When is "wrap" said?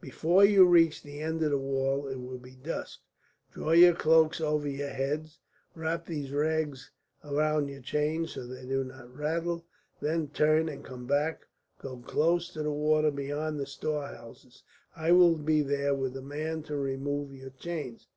5.74-6.06